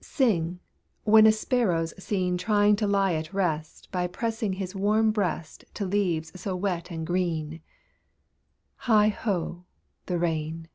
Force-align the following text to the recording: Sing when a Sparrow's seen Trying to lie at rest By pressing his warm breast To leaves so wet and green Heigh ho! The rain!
Sing 0.00 0.58
when 1.04 1.24
a 1.24 1.30
Sparrow's 1.30 1.94
seen 2.02 2.36
Trying 2.36 2.74
to 2.74 2.86
lie 2.88 3.14
at 3.14 3.32
rest 3.32 3.92
By 3.92 4.08
pressing 4.08 4.54
his 4.54 4.74
warm 4.74 5.12
breast 5.12 5.64
To 5.74 5.84
leaves 5.86 6.32
so 6.34 6.56
wet 6.56 6.90
and 6.90 7.06
green 7.06 7.60
Heigh 8.90 9.10
ho! 9.10 9.66
The 10.06 10.18
rain! 10.18 10.66